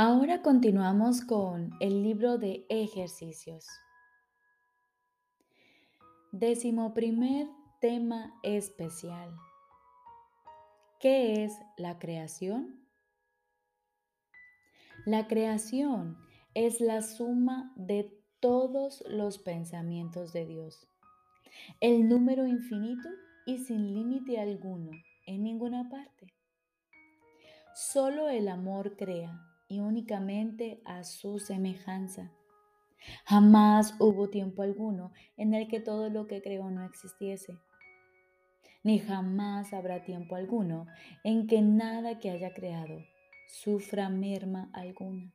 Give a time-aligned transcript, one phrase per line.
[0.00, 3.66] Ahora continuamos con el libro de ejercicios.
[6.30, 7.48] Décimo primer
[7.80, 9.34] tema especial.
[11.00, 12.86] ¿Qué es la creación?
[15.04, 16.16] La creación
[16.54, 20.86] es la suma de todos los pensamientos de Dios,
[21.80, 23.08] el número infinito
[23.46, 24.92] y sin límite alguno
[25.26, 26.32] en ninguna parte.
[27.74, 32.32] Solo el amor crea y únicamente a su semejanza.
[33.24, 37.58] Jamás hubo tiempo alguno en el que todo lo que creó no existiese,
[38.82, 40.86] ni jamás habrá tiempo alguno
[41.24, 43.04] en que nada que haya creado
[43.48, 45.32] sufra merma alguna.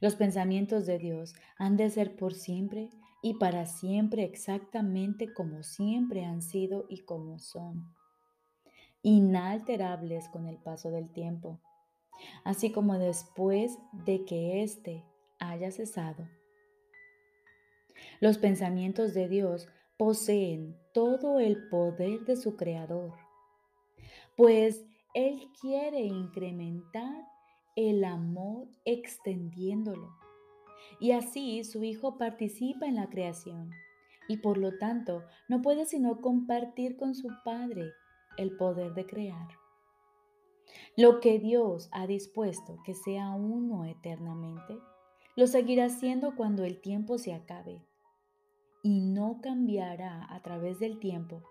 [0.00, 2.90] Los pensamientos de Dios han de ser por siempre
[3.22, 7.94] y para siempre exactamente como siempre han sido y como son,
[9.02, 11.60] inalterables con el paso del tiempo
[12.44, 15.04] así como después de que éste
[15.38, 16.28] haya cesado.
[18.20, 23.12] Los pensamientos de Dios poseen todo el poder de su Creador,
[24.36, 24.84] pues
[25.14, 27.26] Él quiere incrementar
[27.76, 30.16] el amor extendiéndolo.
[31.00, 33.70] Y así su Hijo participa en la creación
[34.28, 37.92] y por lo tanto no puede sino compartir con su Padre
[38.36, 39.63] el poder de crear.
[40.96, 44.78] Lo que Dios ha dispuesto que sea uno eternamente,
[45.34, 47.84] lo seguirá siendo cuando el tiempo se acabe
[48.84, 51.42] y no cambiará a través del tiempo,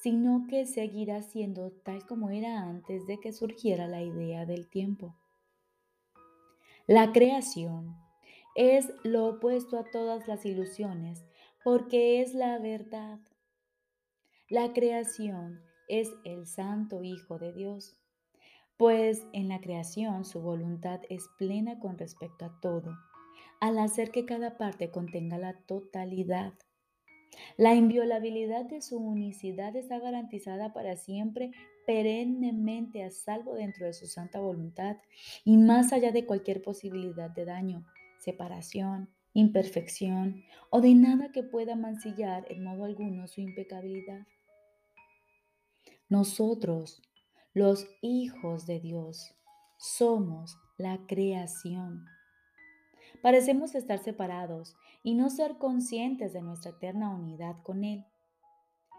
[0.00, 5.16] sino que seguirá siendo tal como era antes de que surgiera la idea del tiempo.
[6.86, 7.96] La creación
[8.54, 11.24] es lo opuesto a todas las ilusiones
[11.64, 13.18] porque es la verdad.
[14.48, 17.96] La creación es el Santo Hijo de Dios
[18.80, 22.96] pues en la creación su voluntad es plena con respecto a todo,
[23.60, 26.54] al hacer que cada parte contenga la totalidad.
[27.58, 31.50] La inviolabilidad de su unicidad está garantizada para siempre,
[31.86, 34.96] perennemente a salvo dentro de su santa voluntad
[35.44, 37.84] y más allá de cualquier posibilidad de daño,
[38.18, 44.26] separación, imperfección o de nada que pueda mancillar en modo alguno su impecabilidad.
[46.08, 47.02] Nosotros,
[47.52, 49.34] los hijos de Dios.
[49.76, 52.06] Somos la creación.
[53.22, 58.04] Parecemos estar separados y no ser conscientes de nuestra eterna unidad con Él.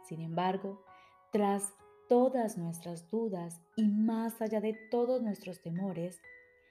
[0.07, 0.83] Sin embargo,
[1.31, 1.73] tras
[2.09, 6.19] todas nuestras dudas y más allá de todos nuestros temores,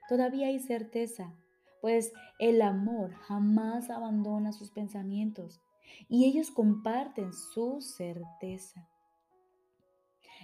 [0.06, 1.32] todavía hay certeza,
[1.80, 5.62] pues el amor jamás abandona sus pensamientos
[6.10, 8.86] y ellos comparten su certeza.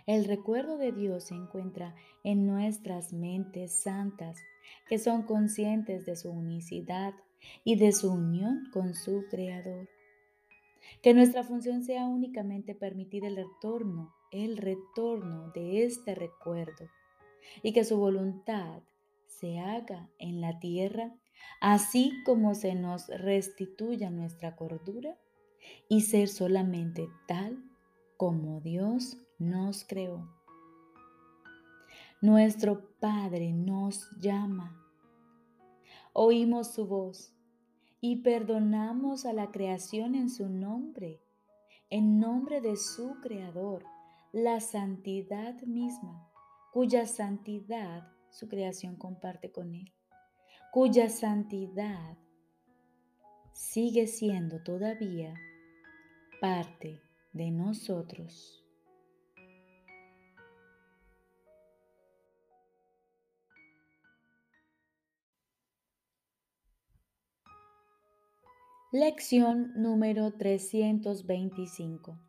[0.06, 4.38] El recuerdo de Dios se encuentra en nuestras mentes santas,
[4.88, 7.12] que son conscientes de su unicidad
[7.64, 9.88] y de su unión con su Creador.
[11.02, 16.88] Que nuestra función sea únicamente permitir el retorno, el retorno de este recuerdo
[17.64, 18.82] y que su voluntad
[19.26, 21.16] se haga en la tierra,
[21.60, 25.18] así como se nos restituya nuestra cordura
[25.88, 27.58] y ser solamente tal
[28.16, 30.28] como Dios nos creó.
[32.20, 34.82] Nuestro Padre nos llama.
[36.12, 37.34] Oímos su voz
[38.00, 41.20] y perdonamos a la creación en su nombre,
[41.90, 43.84] en nombre de su Creador,
[44.32, 46.30] la santidad misma,
[46.72, 49.92] cuya santidad su creación comparte con Él,
[50.72, 52.16] cuya santidad
[53.52, 55.34] sigue siendo todavía
[56.40, 57.00] parte
[57.32, 58.65] de nosotros.
[68.92, 72.20] Lección número 325.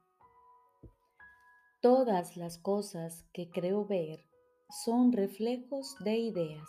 [1.82, 4.26] Todas las cosas que creo ver
[4.68, 6.68] son reflejos de ideas.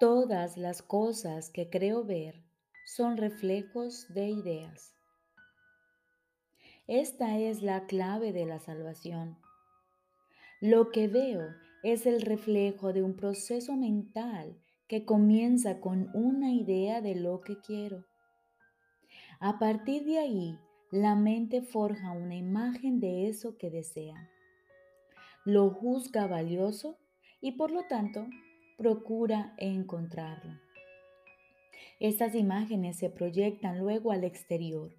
[0.00, 2.42] Todas las cosas que creo ver
[2.84, 4.96] son reflejos de ideas.
[6.88, 9.38] Esta es la clave de la salvación.
[10.60, 11.54] Lo que veo
[11.84, 17.60] es el reflejo de un proceso mental que comienza con una idea de lo que
[17.60, 18.04] quiero.
[19.40, 20.58] A partir de ahí,
[20.90, 24.30] la mente forja una imagen de eso que desea.
[25.44, 26.96] Lo juzga valioso
[27.40, 28.26] y por lo tanto
[28.76, 30.52] procura encontrarlo.
[31.98, 34.92] Estas imágenes se proyectan luego al exterior,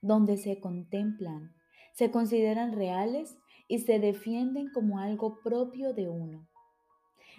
[0.00, 1.54] donde se contemplan,
[1.92, 3.36] se consideran reales
[3.68, 6.49] y se defienden como algo propio de uno.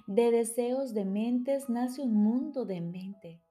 [0.07, 3.41] De deseos de mentes nace un mundo de mente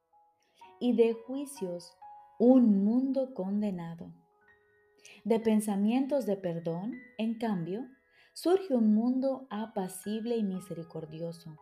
[0.80, 1.96] y de juicios
[2.38, 4.12] un mundo condenado.
[5.24, 7.86] De pensamientos de perdón, en cambio,
[8.32, 11.56] surge un mundo apacible y misericordioso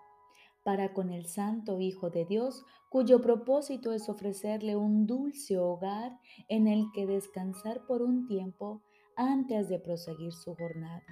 [0.69, 6.19] para con el Santo Hijo de Dios, cuyo propósito es ofrecerle un dulce hogar
[6.51, 8.83] en el que descansar por un tiempo
[9.17, 11.07] antes de proseguir su jornada,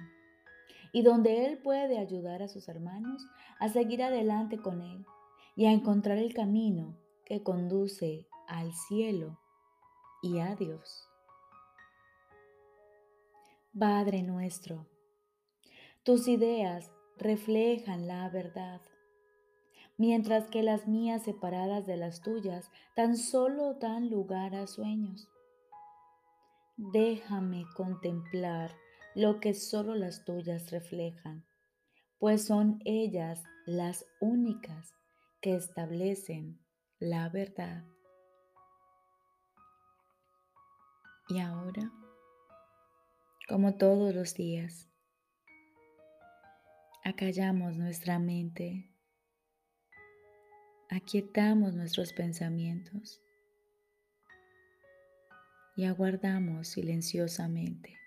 [0.97, 3.23] y donde Él puede ayudar a sus hermanos
[3.59, 5.05] a seguir adelante con Él
[5.55, 9.39] y a encontrar el camino que conduce al cielo
[10.23, 11.07] y a Dios.
[13.77, 14.87] Padre nuestro,
[16.01, 16.89] tus ideas
[17.19, 18.81] reflejan la verdad
[19.97, 25.29] mientras que las mías separadas de las tuyas tan solo dan lugar a sueños.
[26.75, 28.71] Déjame contemplar
[29.17, 31.43] lo que solo las tuyas reflejan,
[32.19, 34.93] pues son ellas las únicas
[35.41, 36.59] que establecen
[36.99, 37.83] la verdad.
[41.29, 41.91] Y ahora,
[43.49, 44.87] como todos los días,
[47.03, 48.93] acallamos nuestra mente
[50.89, 53.19] aquietamos nuestros pensamientos
[55.75, 58.06] y aguardamos silenciosamente.